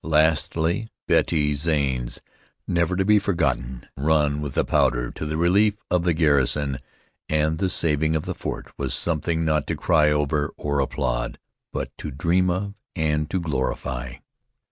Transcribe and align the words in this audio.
Lastly 0.03 0.89
Betty 1.07 1.53
Zane's 1.53 2.21
never 2.67 2.95
to 2.95 3.05
be 3.05 3.19
forgotten 3.19 3.87
run 3.95 4.41
with 4.41 4.55
the 4.55 4.65
powder 4.65 5.11
to 5.11 5.25
the 5.27 5.37
relief 5.37 5.75
of 5.91 6.01
the 6.01 6.15
garrison 6.15 6.79
and 7.29 7.59
the 7.59 7.69
saving 7.69 8.15
of 8.15 8.25
the 8.25 8.33
fort 8.33 8.73
was 8.79 8.95
something 8.95 9.45
not 9.45 9.67
to 9.67 9.75
cry 9.75 10.09
over 10.09 10.53
or 10.57 10.79
applaud; 10.79 11.37
but 11.71 11.95
to 11.99 12.09
dream 12.09 12.49
of 12.49 12.73
and 12.95 13.29
to 13.29 13.39
glorify. 13.39 14.13